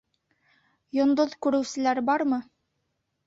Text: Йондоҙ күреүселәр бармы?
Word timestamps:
Йондоҙ 0.99 1.35
күреүселәр 1.47 2.01
бармы? 2.09 2.41